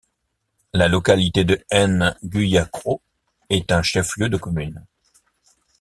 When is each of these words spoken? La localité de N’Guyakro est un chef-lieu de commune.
La 0.73 0.87
localité 0.87 1.43
de 1.45 1.63
N’Guyakro 1.71 3.03
est 3.51 3.71
un 3.71 3.83
chef-lieu 3.83 4.29
de 4.29 4.37
commune. 4.37 4.83